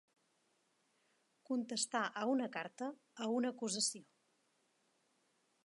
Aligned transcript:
Contestar 1.49 2.01
a 2.21 2.25
una 2.33 2.49
carta, 2.57 2.89
a 3.25 3.29
una 3.35 3.53
acusació. 3.55 4.03